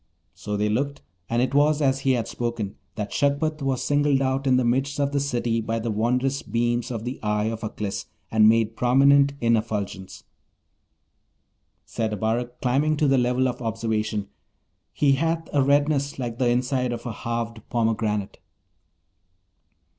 [0.33, 4.47] So they looked, and it was as he had spoken, that Shagpat was singled out
[4.47, 8.07] in the midst of the city by the wondrous beams of the eye of Aklis,
[8.31, 10.23] and made prominent in effulgence.
[11.85, 14.27] Said Abarak, climbing to the level of observation,
[14.91, 18.39] 'He hath a redness like the inside of a halved pomegranate.'